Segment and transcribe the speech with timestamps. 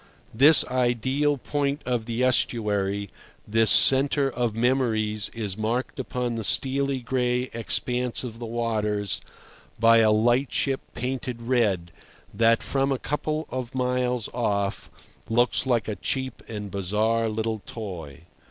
[0.33, 3.11] This ideal point of the estuary,
[3.47, 9.21] this centre of memories, is marked upon the steely gray expanse of the waters
[9.79, 11.91] by a lightship painted red
[12.33, 14.89] that, from a couple of miles off,
[15.29, 18.21] looks like a cheap and bizarre little toy.